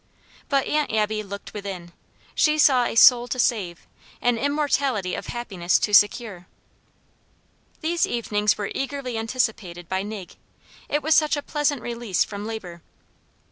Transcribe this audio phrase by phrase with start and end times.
[0.49, 1.91] But Aunt Abby looked within.
[2.33, 3.85] She saw a soul to save,
[4.19, 6.47] an immortality of happiness to secure.
[7.81, 10.37] These evenings were eagerly anticipated by Nig;
[10.89, 12.81] it was such a pleasant release from labor.